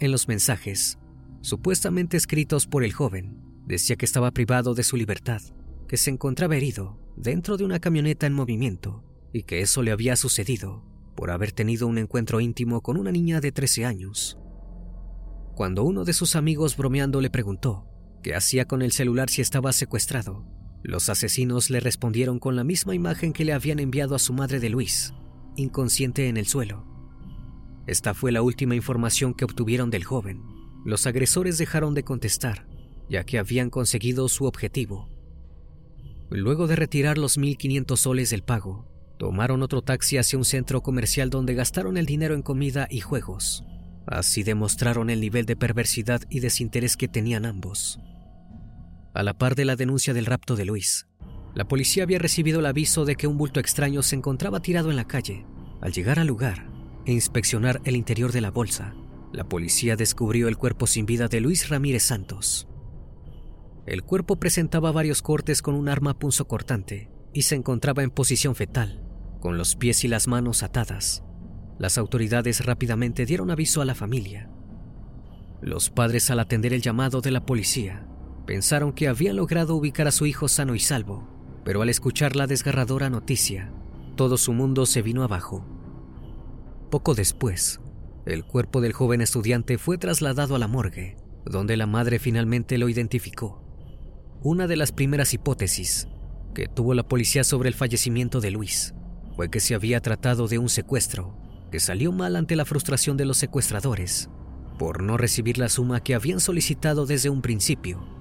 En 0.00 0.12
los 0.12 0.28
mensajes, 0.28 0.98
supuestamente 1.40 2.18
escritos 2.18 2.66
por 2.66 2.84
el 2.84 2.92
joven, 2.92 3.40
decía 3.64 3.96
que 3.96 4.04
estaba 4.04 4.30
privado 4.32 4.74
de 4.74 4.82
su 4.82 4.98
libertad, 4.98 5.40
que 5.88 5.96
se 5.96 6.10
encontraba 6.10 6.56
herido 6.56 6.98
dentro 7.16 7.56
de 7.56 7.64
una 7.64 7.80
camioneta 7.80 8.26
en 8.26 8.34
movimiento 8.34 9.02
y 9.32 9.44
que 9.44 9.62
eso 9.62 9.82
le 9.82 9.92
había 9.92 10.14
sucedido 10.14 10.84
por 11.14 11.30
haber 11.30 11.52
tenido 11.52 11.86
un 11.86 11.96
encuentro 11.96 12.42
íntimo 12.42 12.82
con 12.82 12.98
una 12.98 13.12
niña 13.12 13.40
de 13.40 13.50
13 13.50 13.86
años. 13.86 14.38
Cuando 15.54 15.84
uno 15.84 16.04
de 16.04 16.12
sus 16.12 16.36
amigos 16.36 16.76
bromeando 16.76 17.22
le 17.22 17.30
preguntó 17.30 17.85
¿Qué 18.26 18.34
hacía 18.34 18.64
con 18.64 18.82
el 18.82 18.90
celular 18.90 19.30
si 19.30 19.40
estaba 19.40 19.72
secuestrado? 19.72 20.44
Los 20.82 21.08
asesinos 21.10 21.70
le 21.70 21.78
respondieron 21.78 22.40
con 22.40 22.56
la 22.56 22.64
misma 22.64 22.92
imagen 22.92 23.32
que 23.32 23.44
le 23.44 23.52
habían 23.52 23.78
enviado 23.78 24.16
a 24.16 24.18
su 24.18 24.32
madre 24.32 24.58
de 24.58 24.68
Luis, 24.68 25.14
inconsciente 25.54 26.26
en 26.26 26.36
el 26.36 26.48
suelo. 26.48 26.84
Esta 27.86 28.14
fue 28.14 28.32
la 28.32 28.42
última 28.42 28.74
información 28.74 29.32
que 29.32 29.44
obtuvieron 29.44 29.90
del 29.90 30.02
joven. 30.02 30.42
Los 30.84 31.06
agresores 31.06 31.56
dejaron 31.56 31.94
de 31.94 32.02
contestar, 32.02 32.66
ya 33.08 33.22
que 33.22 33.38
habían 33.38 33.70
conseguido 33.70 34.28
su 34.28 34.46
objetivo. 34.46 35.08
Luego 36.28 36.66
de 36.66 36.74
retirar 36.74 37.18
los 37.18 37.38
1.500 37.38 37.96
soles 37.96 38.30
del 38.30 38.42
pago, 38.42 38.90
tomaron 39.20 39.62
otro 39.62 39.82
taxi 39.82 40.18
hacia 40.18 40.36
un 40.36 40.44
centro 40.44 40.82
comercial 40.82 41.30
donde 41.30 41.54
gastaron 41.54 41.96
el 41.96 42.06
dinero 42.06 42.34
en 42.34 42.42
comida 42.42 42.88
y 42.90 42.98
juegos. 42.98 43.62
Así 44.04 44.42
demostraron 44.42 45.10
el 45.10 45.20
nivel 45.20 45.46
de 45.46 45.54
perversidad 45.54 46.22
y 46.28 46.40
desinterés 46.40 46.96
que 46.96 47.06
tenían 47.06 47.46
ambos. 47.46 48.00
A 49.16 49.22
la 49.22 49.32
par 49.32 49.54
de 49.54 49.64
la 49.64 49.76
denuncia 49.76 50.12
del 50.12 50.26
rapto 50.26 50.56
de 50.56 50.66
Luis, 50.66 51.06
la 51.54 51.66
policía 51.66 52.02
había 52.02 52.18
recibido 52.18 52.60
el 52.60 52.66
aviso 52.66 53.06
de 53.06 53.16
que 53.16 53.26
un 53.26 53.38
bulto 53.38 53.60
extraño 53.60 54.02
se 54.02 54.14
encontraba 54.14 54.60
tirado 54.60 54.90
en 54.90 54.96
la 54.96 55.06
calle. 55.06 55.46
Al 55.80 55.92
llegar 55.92 56.18
al 56.18 56.26
lugar 56.26 56.68
e 57.06 57.14
inspeccionar 57.14 57.80
el 57.84 57.96
interior 57.96 58.30
de 58.30 58.42
la 58.42 58.50
bolsa, 58.50 58.94
la 59.32 59.48
policía 59.48 59.96
descubrió 59.96 60.48
el 60.48 60.58
cuerpo 60.58 60.86
sin 60.86 61.06
vida 61.06 61.28
de 61.28 61.40
Luis 61.40 61.70
Ramírez 61.70 62.02
Santos. 62.02 62.68
El 63.86 64.02
cuerpo 64.02 64.36
presentaba 64.36 64.92
varios 64.92 65.22
cortes 65.22 65.62
con 65.62 65.76
un 65.76 65.88
arma 65.88 66.18
punzocortante 66.18 67.10
y 67.32 67.42
se 67.42 67.54
encontraba 67.54 68.02
en 68.02 68.10
posición 68.10 68.54
fetal. 68.54 69.02
con 69.40 69.56
los 69.56 69.76
pies 69.76 70.04
y 70.04 70.08
las 70.08 70.28
manos 70.28 70.62
atadas. 70.62 71.22
Las 71.78 71.96
autoridades 71.96 72.66
rápidamente 72.66 73.24
dieron 73.24 73.50
aviso 73.50 73.80
a 73.80 73.86
la 73.86 73.94
familia. 73.94 74.50
Los 75.62 75.88
padres 75.88 76.30
al 76.30 76.40
atender 76.40 76.74
el 76.74 76.82
llamado 76.82 77.20
de 77.22 77.30
la 77.30 77.46
policía 77.46 78.08
pensaron 78.46 78.92
que 78.92 79.08
habían 79.08 79.36
logrado 79.36 79.74
ubicar 79.74 80.06
a 80.06 80.12
su 80.12 80.26
hijo 80.26 80.48
sano 80.48 80.74
y 80.74 80.78
salvo, 80.78 81.28
pero 81.64 81.82
al 81.82 81.88
escuchar 81.88 82.36
la 82.36 82.46
desgarradora 82.46 83.10
noticia, 83.10 83.72
todo 84.14 84.38
su 84.38 84.52
mundo 84.52 84.86
se 84.86 85.02
vino 85.02 85.22
abajo. 85.22 85.66
Poco 86.90 87.14
después, 87.14 87.80
el 88.24 88.44
cuerpo 88.44 88.80
del 88.80 88.92
joven 88.92 89.20
estudiante 89.20 89.78
fue 89.78 89.98
trasladado 89.98 90.54
a 90.54 90.58
la 90.58 90.68
morgue, 90.68 91.16
donde 91.44 91.76
la 91.76 91.86
madre 91.86 92.18
finalmente 92.18 92.78
lo 92.78 92.88
identificó. 92.88 93.62
Una 94.42 94.66
de 94.66 94.76
las 94.76 94.92
primeras 94.92 95.34
hipótesis 95.34 96.08
que 96.54 96.68
tuvo 96.68 96.94
la 96.94 97.06
policía 97.06 97.44
sobre 97.44 97.68
el 97.68 97.74
fallecimiento 97.74 98.40
de 98.40 98.50
Luis 98.50 98.94
fue 99.34 99.50
que 99.50 99.60
se 99.60 99.74
había 99.74 100.00
tratado 100.00 100.48
de 100.48 100.58
un 100.58 100.68
secuestro 100.68 101.36
que 101.70 101.80
salió 101.80 102.12
mal 102.12 102.36
ante 102.36 102.56
la 102.56 102.64
frustración 102.64 103.16
de 103.16 103.26
los 103.26 103.36
secuestradores 103.36 104.30
por 104.78 105.02
no 105.02 105.16
recibir 105.16 105.58
la 105.58 105.68
suma 105.68 106.00
que 106.00 106.14
habían 106.14 106.40
solicitado 106.40 107.06
desde 107.06 107.30
un 107.30 107.42
principio. 107.42 108.15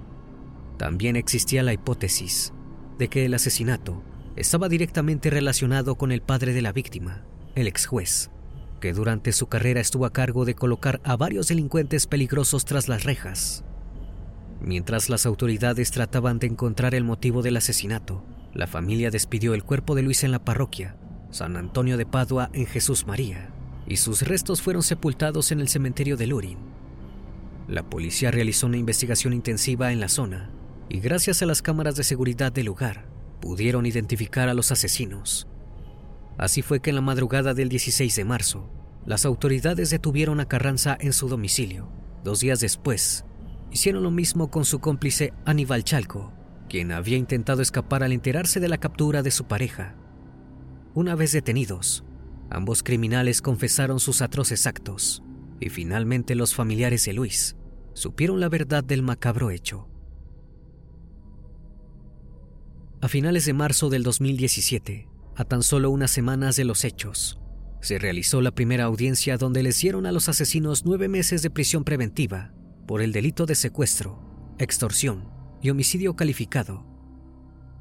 También 0.77 1.15
existía 1.15 1.63
la 1.63 1.74
hipótesis 1.74 2.53
de 2.98 3.08
que 3.08 3.25
el 3.25 3.34
asesinato 3.34 4.03
estaba 4.36 4.67
directamente 4.70 5.29
relacionado 5.29 5.96
con 5.96 6.12
el 6.12 6.22
padre 6.22 6.53
de 6.53 6.62
la 6.62 6.74
víctima, 6.74 7.24
el 7.55 7.67
ex 7.67 7.86
juez, 7.86 8.29
que 8.82 8.94
durante 8.94 9.32
su 9.32 9.48
carrera 9.48 9.79
estuvo 9.79 10.05
a 10.05 10.13
cargo 10.13 10.44
de 10.44 10.55
colocar 10.55 11.00
a 11.03 11.15
varios 11.15 11.48
delincuentes 11.48 12.08
peligrosos 12.08 12.65
tras 12.65 12.89
las 12.89 13.03
rejas. 13.03 13.63
Mientras 14.62 15.10
las 15.10 15.25
autoridades 15.25 15.91
trataban 15.91 16.39
de 16.39 16.48
encontrar 16.48 16.96
el 16.96 17.03
motivo 17.03 17.41
del 17.41 17.58
asesinato, 17.58 18.25
la 18.53 18.67
familia 18.67 19.12
despidió 19.12 19.53
el 19.53 19.63
cuerpo 19.63 19.96
de 19.96 20.01
Luis 20.01 20.24
en 20.24 20.32
la 20.32 20.44
parroquia 20.44 20.98
San 21.29 21.58
Antonio 21.58 21.98
de 21.98 22.05
Padua 22.05 22.50
en 22.53 22.65
Jesús 22.65 23.08
María, 23.08 23.50
y 23.88 23.98
sus 23.98 24.22
restos 24.22 24.62
fueron 24.62 24.84
sepultados 24.84 25.51
en 25.51 25.60
el 25.60 25.67
cementerio 25.67 26.15
de 26.15 26.27
Lurin. 26.27 26.58
La 27.67 27.84
policía 27.84 28.32
realizó 28.32 28.67
una 28.67 28.77
investigación 28.77 29.34
intensiva 29.34 29.91
en 29.91 30.00
la 30.00 30.08
zona 30.08 30.54
y 30.89 31.00
gracias 31.00 31.42
a 31.42 31.46
las 31.46 31.62
cámaras 31.62 31.96
de 31.96 32.04
seguridad 32.04 32.51
del 32.51 32.68
lugar 32.68 33.08
pudieron 33.42 33.86
identificar 33.86 34.50
a 34.50 34.54
los 34.54 34.72
asesinos. 34.72 35.48
Así 36.38 36.62
fue 36.62 36.82
que 36.82 36.89
en 36.89 36.96
la 36.96 37.01
madrugada 37.01 37.54
del 37.54 37.70
16 37.70 38.15
de 38.15 38.25
marzo, 38.25 38.70
las 39.06 39.25
autoridades 39.25 39.89
detuvieron 39.89 40.39
a 40.39 40.48
Carranza 40.48 40.98
en 41.00 41.13
su 41.13 41.30
domicilio. 41.30 41.89
Dos 42.24 42.39
días 42.39 42.60
después, 42.60 43.24
hicieron 43.72 44.04
lo 44.04 44.12
mismo 44.12 44.50
con 44.50 44.65
su 44.65 44.80
cómplice 44.80 45.34
Aníbal 45.46 45.84
Chalco, 45.84 46.34
quien 46.70 46.92
había 46.92 47.18
intentado 47.18 47.62
escapar 47.62 48.04
al 48.04 48.12
enterarse 48.12 48.60
de 48.60 48.68
la 48.68 48.80
captura 48.80 49.22
de 49.22 49.32
su 49.32 49.46
pareja. 49.46 49.96
Una 50.94 51.15
vez 51.15 51.32
detenidos, 51.32 52.04
ambos 52.50 52.84
criminales 52.84 53.42
confesaron 53.42 54.00
sus 54.00 54.22
atroces 54.22 54.65
actos 54.65 55.24
y 55.60 55.70
finalmente 55.70 56.36
los 56.36 56.56
familiares 56.56 57.06
de 57.06 57.13
Luis 57.13 57.56
supieron 57.94 58.39
la 58.39 58.50
verdad 58.50 58.84
del 58.84 59.04
macabro 59.04 59.51
hecho. 59.51 59.88
A 63.05 63.07
finales 63.07 63.45
de 63.45 63.53
marzo 63.53 63.91
del 63.91 64.01
2017, 64.01 65.07
a 65.35 65.45
tan 65.45 65.62
solo 65.62 65.91
unas 65.91 66.09
semanas 66.09 66.55
de 66.55 66.65
los 66.65 66.83
hechos, 66.83 67.39
se 67.79 68.00
realizó 68.00 68.41
la 68.41 68.50
primera 68.50 68.85
audiencia 68.85 69.38
donde 69.38 69.62
les 69.62 69.79
dieron 69.79 70.07
a 70.07 70.12
los 70.12 70.27
asesinos 70.27 70.85
nueve 70.85 71.07
meses 71.07 71.43
de 71.43 71.51
prisión 71.51 71.83
preventiva 71.83 72.51
por 72.88 73.03
el 73.03 73.12
delito 73.12 73.45
de 73.45 73.53
secuestro, 73.53 74.55
extorsión 74.57 75.29
y 75.62 75.69
homicidio 75.69 76.15
calificado. 76.15 76.83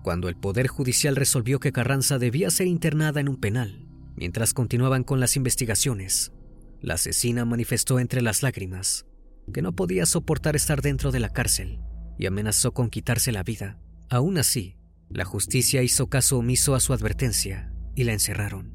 Cuando 0.02 0.28
el 0.28 0.36
Poder 0.36 0.66
Judicial 0.66 1.16
resolvió 1.16 1.58
que 1.58 1.72
Carranza 1.72 2.18
debía 2.18 2.50
ser 2.50 2.66
internada 2.66 3.18
en 3.18 3.30
un 3.30 3.40
penal, 3.40 3.88
mientras 4.16 4.52
continuaban 4.52 5.04
con 5.04 5.20
las 5.20 5.36
investigaciones, 5.36 6.34
la 6.82 6.94
asesina 6.96 7.46
manifestó 7.46 7.98
entre 7.98 8.20
las 8.20 8.42
lágrimas 8.42 9.06
que 9.54 9.62
no 9.62 9.74
podía 9.74 10.04
soportar 10.04 10.54
estar 10.54 10.82
dentro 10.82 11.12
de 11.12 11.20
la 11.20 11.30
cárcel 11.30 11.80
y 12.18 12.26
amenazó 12.26 12.74
con 12.74 12.90
quitarse 12.90 13.32
la 13.32 13.42
vida. 13.42 13.78
Aún 14.10 14.36
así, 14.36 14.76
la 15.14 15.24
justicia 15.24 15.80
hizo 15.84 16.08
caso 16.08 16.38
omiso 16.38 16.74
a 16.74 16.80
su 16.80 16.92
advertencia 16.92 17.72
y 17.94 18.02
la 18.02 18.12
encerraron. 18.12 18.74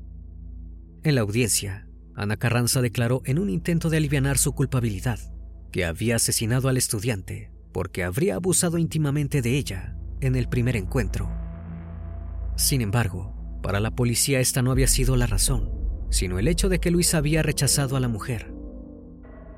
En 1.04 1.16
la 1.16 1.22
audiencia, 1.22 1.86
Ana 2.16 2.38
Carranza 2.38 2.82
declaró 2.82 3.22
en 3.26 3.40
un 3.40 3.50
intento 3.50 3.90
de 3.90 3.98
aliviar 3.98 4.38
su 4.38 4.54
culpabilidad 4.54 5.20
que 5.74 5.84
había 5.84 6.16
asesinado 6.16 6.70
al 6.70 6.78
estudiante 6.78 7.52
porque 7.74 8.06
habría 8.06 8.36
abusado 8.36 8.78
íntimamente 8.78 9.42
de 9.42 9.58
ella 9.58 9.98
en 10.22 10.38
el 10.38 10.48
primer 10.48 10.78
encuentro. 10.78 11.30
Sin 12.56 12.80
embargo, 12.82 13.36
para 13.62 13.82
la 13.82 13.92
policía 13.92 14.40
esta 14.40 14.62
no 14.62 14.72
había 14.72 14.88
sido 14.88 15.18
la 15.18 15.28
razón, 15.28 15.70
sino 16.10 16.40
el 16.40 16.48
hecho 16.48 16.70
de 16.70 16.80
que 16.80 16.90
Luis 16.90 17.16
había 17.16 17.44
rechazado 17.44 17.98
a 17.98 18.00
la 18.00 18.08
mujer. 18.08 18.54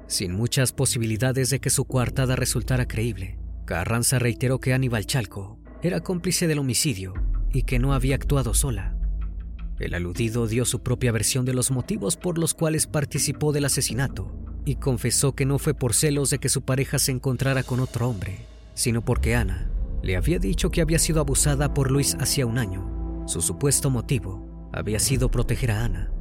Sin 0.08 0.34
muchas 0.34 0.74
posibilidades 0.74 1.52
de 1.52 1.60
que 1.60 1.70
su 1.70 1.86
coartada 1.86 2.36
resultara 2.36 2.88
creíble, 2.88 3.40
Carranza 3.66 4.18
reiteró 4.18 4.60
que 4.60 4.74
Aníbal 4.74 5.06
Chalco 5.06 5.61
era 5.84 6.02
cómplice 6.02 6.48
del 6.48 6.60
homicidio 6.60 7.14
y 7.52 7.64
que 7.64 7.80
no 7.80 7.94
había 7.94 8.16
actuado 8.16 8.54
sola. 8.54 8.96
El 9.80 9.96
aludido 9.96 10.46
dio 10.46 10.64
su 10.64 10.84
propia 10.84 11.12
versión 11.12 11.44
de 11.44 11.56
los 11.56 11.72
motivos 11.72 12.16
por 12.16 12.38
los 12.38 12.54
cuales 12.54 12.86
participó 12.86 13.52
del 13.52 13.66
asesinato 13.66 14.32
y 14.64 14.76
confesó 14.76 15.34
que 15.34 15.48
no 15.48 15.58
fue 15.58 15.74
por 15.74 15.96
celos 15.96 16.30
de 16.30 16.38
que 16.38 16.50
su 16.50 16.62
pareja 16.62 17.00
se 17.00 17.12
encontrara 17.12 17.64
con 17.64 17.80
otro 17.80 18.08
hombre, 18.08 18.46
sino 18.76 19.04
porque 19.04 19.34
Ana 19.34 19.72
le 20.04 20.18
había 20.18 20.38
dicho 20.38 20.70
que 20.70 20.82
había 20.82 21.00
sido 21.00 21.20
abusada 21.20 21.74
por 21.74 21.90
Luis 21.90 22.16
hacía 22.20 22.46
un 22.46 22.60
año. 22.60 23.24
Su 23.26 23.42
supuesto 23.42 23.90
motivo 23.90 24.70
había 24.72 25.00
sido 25.00 25.32
proteger 25.32 25.72
a 25.72 25.84
Ana. 25.84 26.12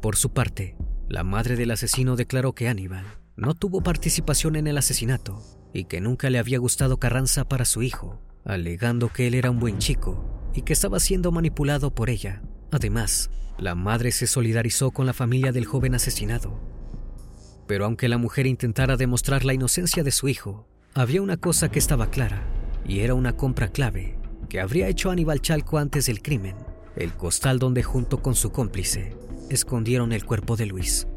Por 0.00 0.14
su 0.14 0.32
parte, 0.32 0.76
la 1.08 1.24
madre 1.24 1.56
del 1.56 1.72
asesino 1.72 2.14
declaró 2.14 2.54
que 2.54 2.68
Aníbal 2.68 3.06
no 3.34 3.54
tuvo 3.54 3.82
participación 3.82 4.54
en 4.54 4.68
el 4.68 4.78
asesinato 4.78 5.42
y 5.72 5.86
que 5.86 6.00
nunca 6.00 6.30
le 6.30 6.38
había 6.38 6.58
gustado 6.58 6.98
Carranza 6.98 7.48
para 7.48 7.64
su 7.64 7.82
hijo 7.82 8.22
alegando 8.46 9.08
que 9.12 9.26
él 9.26 9.34
era 9.34 9.50
un 9.50 9.58
buen 9.58 9.78
chico 9.78 10.24
y 10.54 10.62
que 10.62 10.72
estaba 10.72 11.00
siendo 11.00 11.32
manipulado 11.32 11.94
por 11.94 12.08
ella. 12.08 12.42
Además, 12.70 13.30
la 13.58 13.74
madre 13.74 14.12
se 14.12 14.26
solidarizó 14.26 14.92
con 14.92 15.06
la 15.06 15.12
familia 15.12 15.52
del 15.52 15.66
joven 15.66 15.94
asesinado. 15.94 16.60
Pero 17.66 17.84
aunque 17.84 18.08
la 18.08 18.18
mujer 18.18 18.46
intentara 18.46 18.96
demostrar 18.96 19.44
la 19.44 19.54
inocencia 19.54 20.04
de 20.04 20.12
su 20.12 20.28
hijo, 20.28 20.68
había 20.94 21.20
una 21.20 21.36
cosa 21.36 21.70
que 21.70 21.78
estaba 21.78 22.10
clara, 22.10 22.42
y 22.86 23.00
era 23.00 23.14
una 23.14 23.36
compra 23.36 23.68
clave 23.68 24.16
que 24.48 24.60
habría 24.60 24.88
hecho 24.88 25.10
Aníbal 25.10 25.42
Chalco 25.42 25.78
antes 25.78 26.06
del 26.06 26.22
crimen, 26.22 26.54
el 26.94 27.12
costal 27.12 27.58
donde 27.58 27.82
junto 27.82 28.22
con 28.22 28.36
su 28.36 28.52
cómplice 28.52 29.16
escondieron 29.50 30.12
el 30.12 30.24
cuerpo 30.24 30.56
de 30.56 30.66
Luis. 30.66 31.08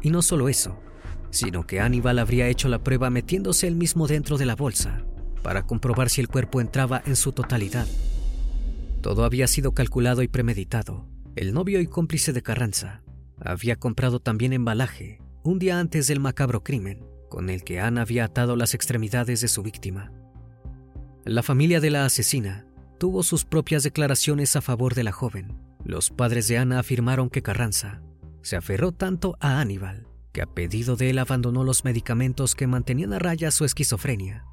Y 0.00 0.10
no 0.10 0.22
solo 0.22 0.48
eso, 0.48 0.78
sino 1.30 1.66
que 1.66 1.80
Aníbal 1.80 2.20
habría 2.20 2.48
hecho 2.48 2.68
la 2.68 2.78
prueba 2.78 3.10
metiéndose 3.10 3.66
él 3.66 3.74
mismo 3.74 4.06
dentro 4.06 4.38
de 4.38 4.46
la 4.46 4.54
bolsa 4.54 5.04
para 5.46 5.64
comprobar 5.64 6.10
si 6.10 6.20
el 6.20 6.26
cuerpo 6.26 6.60
entraba 6.60 7.00
en 7.06 7.14
su 7.14 7.30
totalidad. 7.30 7.86
Todo 9.00 9.24
había 9.24 9.46
sido 9.46 9.74
calculado 9.74 10.22
y 10.22 10.26
premeditado. 10.26 11.06
El 11.36 11.54
novio 11.54 11.80
y 11.80 11.86
cómplice 11.86 12.32
de 12.32 12.42
Carranza 12.42 13.04
había 13.38 13.76
comprado 13.76 14.18
también 14.18 14.52
embalaje 14.52 15.20
un 15.44 15.60
día 15.60 15.78
antes 15.78 16.08
del 16.08 16.18
macabro 16.18 16.64
crimen 16.64 17.06
con 17.28 17.48
el 17.48 17.62
que 17.62 17.78
Ana 17.78 18.00
había 18.02 18.24
atado 18.24 18.56
las 18.56 18.74
extremidades 18.74 19.40
de 19.40 19.46
su 19.46 19.62
víctima. 19.62 20.10
La 21.24 21.44
familia 21.44 21.78
de 21.78 21.90
la 21.90 22.06
asesina 22.06 22.66
tuvo 22.98 23.22
sus 23.22 23.44
propias 23.44 23.84
declaraciones 23.84 24.56
a 24.56 24.62
favor 24.62 24.96
de 24.96 25.04
la 25.04 25.12
joven. 25.12 25.56
Los 25.84 26.10
padres 26.10 26.48
de 26.48 26.58
Ana 26.58 26.80
afirmaron 26.80 27.30
que 27.30 27.42
Carranza 27.42 28.02
se 28.42 28.56
aferró 28.56 28.90
tanto 28.90 29.36
a 29.38 29.60
Aníbal 29.60 30.08
que 30.32 30.42
a 30.42 30.46
pedido 30.46 30.96
de 30.96 31.10
él 31.10 31.20
abandonó 31.20 31.62
los 31.62 31.84
medicamentos 31.84 32.56
que 32.56 32.66
mantenían 32.66 33.12
a 33.12 33.20
raya 33.20 33.52
su 33.52 33.64
esquizofrenia 33.64 34.44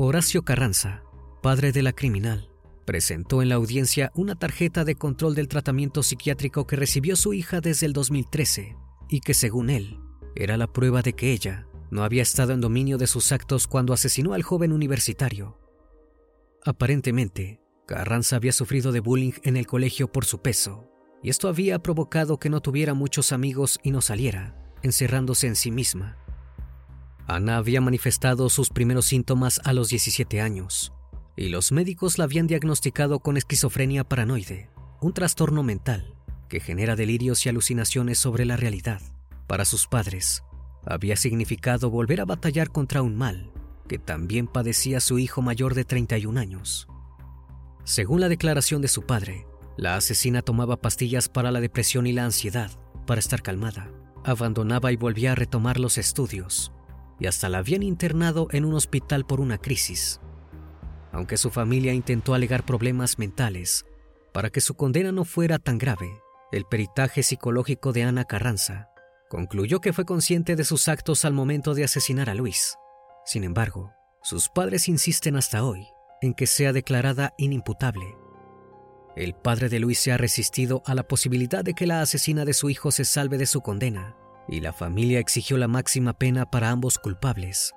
Horacio 0.00 0.42
Carranza, 0.42 1.02
padre 1.42 1.72
de 1.72 1.82
la 1.82 1.92
criminal, 1.92 2.52
presentó 2.84 3.42
en 3.42 3.48
la 3.48 3.56
audiencia 3.56 4.12
una 4.14 4.36
tarjeta 4.36 4.84
de 4.84 4.94
control 4.94 5.34
del 5.34 5.48
tratamiento 5.48 6.04
psiquiátrico 6.04 6.68
que 6.68 6.76
recibió 6.76 7.16
su 7.16 7.34
hija 7.34 7.60
desde 7.60 7.86
el 7.86 7.94
2013 7.94 8.76
y 9.08 9.18
que 9.18 9.34
según 9.34 9.70
él 9.70 9.98
era 10.36 10.56
la 10.56 10.72
prueba 10.72 11.02
de 11.02 11.14
que 11.14 11.32
ella 11.32 11.66
no 11.90 12.04
había 12.04 12.22
estado 12.22 12.52
en 12.52 12.60
dominio 12.60 12.96
de 12.96 13.08
sus 13.08 13.32
actos 13.32 13.66
cuando 13.66 13.92
asesinó 13.92 14.34
al 14.34 14.44
joven 14.44 14.70
universitario. 14.70 15.58
Aparentemente, 16.64 17.60
Carranza 17.84 18.36
había 18.36 18.52
sufrido 18.52 18.92
de 18.92 19.00
bullying 19.00 19.32
en 19.42 19.56
el 19.56 19.66
colegio 19.66 20.12
por 20.12 20.24
su 20.26 20.40
peso, 20.40 20.88
y 21.24 21.30
esto 21.30 21.48
había 21.48 21.80
provocado 21.80 22.38
que 22.38 22.50
no 22.50 22.60
tuviera 22.60 22.94
muchos 22.94 23.32
amigos 23.32 23.80
y 23.82 23.90
no 23.90 24.00
saliera, 24.00 24.54
encerrándose 24.84 25.48
en 25.48 25.56
sí 25.56 25.72
misma. 25.72 26.18
Ana 27.28 27.58
había 27.58 27.82
manifestado 27.82 28.48
sus 28.48 28.70
primeros 28.70 29.04
síntomas 29.04 29.60
a 29.64 29.74
los 29.74 29.90
17 29.90 30.40
años 30.40 30.94
y 31.36 31.50
los 31.50 31.72
médicos 31.72 32.18
la 32.18 32.24
habían 32.24 32.46
diagnosticado 32.46 33.20
con 33.20 33.36
esquizofrenia 33.36 34.02
paranoide, 34.02 34.70
un 35.00 35.12
trastorno 35.12 35.62
mental 35.62 36.14
que 36.48 36.58
genera 36.58 36.96
delirios 36.96 37.44
y 37.44 37.50
alucinaciones 37.50 38.18
sobre 38.18 38.46
la 38.46 38.56
realidad. 38.56 39.02
Para 39.46 39.66
sus 39.66 39.86
padres, 39.86 40.42
había 40.86 41.16
significado 41.16 41.90
volver 41.90 42.22
a 42.22 42.24
batallar 42.24 42.70
contra 42.70 43.02
un 43.02 43.14
mal 43.14 43.52
que 43.86 43.98
también 43.98 44.46
padecía 44.46 44.98
su 44.98 45.18
hijo 45.18 45.42
mayor 45.42 45.74
de 45.74 45.84
31 45.84 46.40
años. 46.40 46.88
Según 47.84 48.20
la 48.20 48.28
declaración 48.28 48.80
de 48.82 48.88
su 48.88 49.02
padre, 49.02 49.46
La 49.76 49.94
asesina 49.94 50.42
tomaba 50.42 50.76
pastillas 50.76 51.28
para 51.28 51.52
la 51.52 51.60
depresión 51.60 52.08
y 52.08 52.12
la 52.12 52.24
ansiedad 52.24 52.72
para 53.06 53.20
estar 53.20 53.42
calmada. 53.42 53.92
Abandonaba 54.24 54.90
y 54.90 54.96
volvía 54.96 55.32
a 55.32 55.34
retomar 55.36 55.78
los 55.78 55.98
estudios. 55.98 56.72
Y 57.18 57.26
hasta 57.26 57.48
la 57.48 57.58
habían 57.58 57.82
internado 57.82 58.48
en 58.52 58.64
un 58.64 58.74
hospital 58.74 59.24
por 59.26 59.40
una 59.40 59.58
crisis. 59.58 60.20
Aunque 61.12 61.36
su 61.36 61.50
familia 61.50 61.92
intentó 61.92 62.34
alegar 62.34 62.64
problemas 62.64 63.18
mentales 63.18 63.84
para 64.32 64.50
que 64.50 64.60
su 64.60 64.74
condena 64.74 65.10
no 65.10 65.24
fuera 65.24 65.58
tan 65.58 65.78
grave, 65.78 66.10
el 66.52 66.64
peritaje 66.64 67.22
psicológico 67.22 67.92
de 67.92 68.04
Ana 68.04 68.24
Carranza 68.24 68.88
concluyó 69.28 69.80
que 69.80 69.92
fue 69.92 70.04
consciente 70.04 70.56
de 70.56 70.64
sus 70.64 70.88
actos 70.88 71.24
al 71.24 71.32
momento 71.32 71.74
de 71.74 71.84
asesinar 71.84 72.30
a 72.30 72.34
Luis. 72.34 72.76
Sin 73.24 73.44
embargo, 73.44 73.92
sus 74.22 74.48
padres 74.48 74.88
insisten 74.88 75.36
hasta 75.36 75.64
hoy 75.64 75.86
en 76.20 76.34
que 76.34 76.46
sea 76.46 76.72
declarada 76.72 77.34
inimputable. 77.38 78.16
El 79.16 79.34
padre 79.34 79.68
de 79.68 79.80
Luis 79.80 79.98
se 79.98 80.12
ha 80.12 80.16
resistido 80.16 80.82
a 80.86 80.94
la 80.94 81.06
posibilidad 81.06 81.64
de 81.64 81.74
que 81.74 81.86
la 81.86 82.00
asesina 82.00 82.44
de 82.44 82.54
su 82.54 82.70
hijo 82.70 82.90
se 82.90 83.04
salve 83.04 83.38
de 83.38 83.46
su 83.46 83.60
condena, 83.60 84.16
y 84.48 84.60
la 84.60 84.72
familia 84.72 85.20
exigió 85.20 85.58
la 85.58 85.68
máxima 85.68 86.14
pena 86.14 86.50
para 86.50 86.70
ambos 86.70 86.98
culpables. 86.98 87.74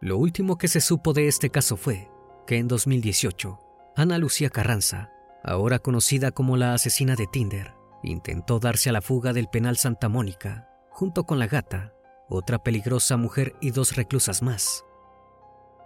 Lo 0.00 0.16
último 0.16 0.58
que 0.58 0.68
se 0.68 0.80
supo 0.80 1.12
de 1.12 1.28
este 1.28 1.50
caso 1.50 1.76
fue 1.76 2.08
que 2.46 2.56
en 2.56 2.68
2018, 2.68 3.58
Ana 3.96 4.18
Lucía 4.18 4.48
Carranza, 4.48 5.10
ahora 5.44 5.78
conocida 5.78 6.30
como 6.30 6.56
la 6.56 6.74
asesina 6.74 7.14
de 7.14 7.26
Tinder, 7.26 7.74
intentó 8.02 8.58
darse 8.58 8.88
a 8.88 8.92
la 8.92 9.02
fuga 9.02 9.32
del 9.32 9.48
penal 9.48 9.76
Santa 9.76 10.08
Mónica, 10.08 10.68
junto 10.88 11.24
con 11.24 11.38
la 11.38 11.46
gata, 11.46 11.92
otra 12.28 12.62
peligrosa 12.62 13.16
mujer 13.16 13.54
y 13.60 13.70
dos 13.70 13.96
reclusas 13.96 14.42
más. 14.42 14.84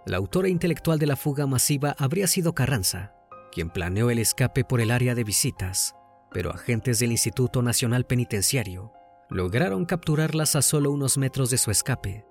La 0.05 0.17
autora 0.17 0.49
intelectual 0.49 0.99
de 0.99 1.07
la 1.07 1.15
fuga 1.15 1.47
masiva 1.47 1.95
habría 1.97 2.27
sido 2.27 2.53
Carranza, 2.53 3.13
quien 3.51 3.69
planeó 3.69 4.09
el 4.09 4.19
escape 4.19 4.63
por 4.63 4.79
el 4.79 4.91
área 4.91 5.15
de 5.15 5.23
visitas, 5.23 5.95
pero 6.31 6.51
agentes 6.51 6.99
del 6.99 7.11
Instituto 7.11 7.61
Nacional 7.61 8.05
Penitenciario 8.05 8.91
lograron 9.29 9.85
capturarlas 9.85 10.55
a 10.55 10.61
solo 10.61 10.91
unos 10.91 11.17
metros 11.17 11.49
de 11.49 11.57
su 11.57 11.71
escape. 11.71 12.25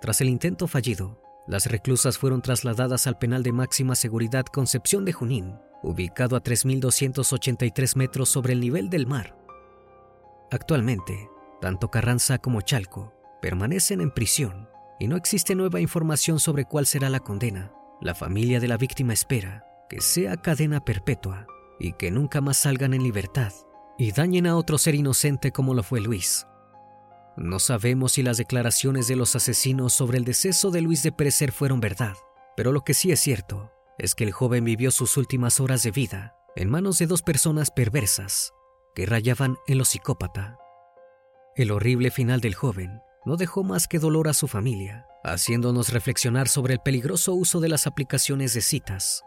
Tras 0.00 0.20
el 0.20 0.28
intento 0.28 0.66
fallido, 0.66 1.22
las 1.46 1.66
reclusas 1.66 2.18
fueron 2.18 2.42
trasladadas 2.42 3.06
al 3.06 3.18
penal 3.18 3.42
de 3.42 3.52
máxima 3.52 3.94
seguridad 3.94 4.46
Concepción 4.46 5.04
de 5.04 5.12
Junín, 5.12 5.58
ubicado 5.82 6.36
a 6.36 6.42
3.283 6.42 7.96
metros 7.96 8.28
sobre 8.28 8.52
el 8.52 8.60
nivel 8.60 8.90
del 8.90 9.06
mar. 9.06 9.36
Actualmente, 10.50 11.28
tanto 11.60 11.90
Carranza 11.90 12.38
como 12.38 12.60
Chalco 12.60 13.12
permanecen 13.42 14.00
en 14.00 14.10
prisión 14.10 14.68
y 14.98 15.08
no 15.08 15.16
existe 15.16 15.54
nueva 15.54 15.80
información 15.80 16.40
sobre 16.40 16.64
cuál 16.64 16.86
será 16.86 17.10
la 17.10 17.20
condena. 17.20 17.72
La 18.00 18.14
familia 18.14 18.60
de 18.60 18.68
la 18.68 18.76
víctima 18.76 19.12
espera 19.12 19.64
que 19.88 20.00
sea 20.00 20.36
cadena 20.36 20.84
perpetua 20.84 21.46
y 21.78 21.92
que 21.94 22.10
nunca 22.10 22.40
más 22.40 22.58
salgan 22.58 22.94
en 22.94 23.02
libertad 23.02 23.52
y 24.00 24.12
dañen 24.12 24.46
a 24.46 24.56
otro 24.56 24.78
ser 24.78 24.94
inocente 24.94 25.52
como 25.52 25.74
lo 25.74 25.82
fue 25.82 26.00
Luis. 26.00 26.46
No 27.36 27.58
sabemos 27.58 28.12
si 28.12 28.22
las 28.22 28.38
declaraciones 28.38 29.08
de 29.08 29.14
los 29.14 29.36
asesinos 29.36 29.92
sobre 29.92 30.16
el 30.16 30.24
deceso 30.24 30.70
de 30.70 30.80
Luis 30.80 31.02
de 31.02 31.12
perecer 31.12 31.52
fueron 31.52 31.80
verdad, 31.80 32.14
pero 32.56 32.72
lo 32.72 32.80
que 32.80 32.94
sí 32.94 33.12
es 33.12 33.20
cierto 33.20 33.70
es 33.98 34.14
que 34.14 34.24
el 34.24 34.32
joven 34.32 34.64
vivió 34.64 34.90
sus 34.90 35.18
últimas 35.18 35.60
horas 35.60 35.82
de 35.82 35.90
vida 35.90 36.34
en 36.56 36.70
manos 36.70 36.98
de 36.98 37.06
dos 37.06 37.20
personas 37.20 37.70
perversas 37.70 38.54
que 38.94 39.04
rayaban 39.04 39.58
en 39.66 39.76
lo 39.76 39.84
psicópata. 39.84 40.56
El 41.54 41.70
horrible 41.70 42.10
final 42.10 42.40
del 42.40 42.54
joven 42.54 43.02
no 43.26 43.36
dejó 43.36 43.64
más 43.64 43.86
que 43.86 43.98
dolor 43.98 44.28
a 44.28 44.34
su 44.34 44.48
familia, 44.48 45.04
haciéndonos 45.24 45.92
reflexionar 45.92 46.48
sobre 46.48 46.72
el 46.72 46.80
peligroso 46.80 47.34
uso 47.34 47.60
de 47.60 47.68
las 47.68 47.86
aplicaciones 47.86 48.54
de 48.54 48.62
citas. 48.62 49.24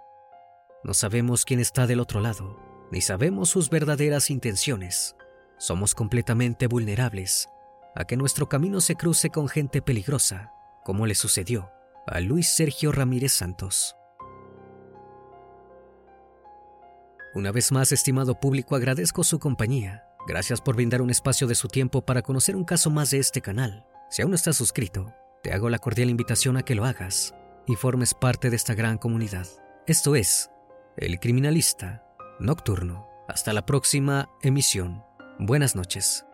No 0.84 0.96
sabemos 0.96 1.46
quién 1.46 1.60
está 1.60 1.86
del 1.86 2.00
otro 2.00 2.22
lado, 2.22 2.73
ni 2.93 3.01
sabemos 3.01 3.49
sus 3.49 3.71
verdaderas 3.71 4.29
intenciones. 4.29 5.15
Somos 5.58 5.95
completamente 5.95 6.67
vulnerables 6.67 7.49
a 7.95 8.06
que 8.06 8.17
nuestro 8.17 8.47
camino 8.47 8.82
se 8.82 8.93
cruce 8.93 9.32
con 9.32 9.49
gente 9.49 9.82
peligrosa, 9.82 10.51
como 10.86 11.08
le 11.08 11.15
sucedió 11.15 11.71
a 12.06 12.19
Luis 12.19 12.49
Sergio 12.49 12.91
Ramírez 12.91 13.32
Santos. 13.32 13.95
Una 17.34 17.51
vez 17.51 17.71
más, 17.71 17.91
estimado 17.91 18.39
público, 18.39 18.75
agradezco 18.75 19.23
su 19.23 19.39
compañía. 19.39 20.06
Gracias 20.27 20.62
por 20.62 20.75
brindar 20.75 21.01
un 21.01 21.10
espacio 21.10 21.47
de 21.47 21.56
su 21.56 21.69
tiempo 21.69 22.06
para 22.06 22.21
conocer 22.21 22.56
un 22.56 22.63
caso 22.63 22.91
más 22.91 23.10
de 23.10 23.17
este 23.17 23.41
canal. 23.41 23.88
Si 24.12 24.21
aún 24.21 24.29
no 24.29 24.36
estás 24.36 24.56
suscrito, 24.56 25.15
te 25.41 25.51
hago 25.51 25.71
la 25.71 25.79
cordial 25.79 26.12
invitación 26.12 26.58
a 26.58 26.63
que 26.63 26.75
lo 26.75 26.86
hagas 26.86 27.34
y 27.65 27.73
formes 27.73 28.13
parte 28.13 28.51
de 28.51 28.56
esta 28.56 28.75
gran 28.75 28.99
comunidad. 28.99 29.47
Esto 29.88 30.15
es 30.15 30.51
El 30.95 31.19
Criminalista 31.19 32.03
Nocturno. 32.39 33.08
Hasta 33.28 33.54
la 33.54 33.65
próxima 33.65 34.30
emisión. 34.41 35.04
Buenas 35.39 35.76
noches. 35.76 36.26